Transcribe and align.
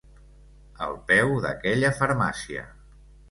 Al 0.85 0.95
peu 1.11 1.35
d'aquella 1.45 1.93
farmàcia. 1.99 2.65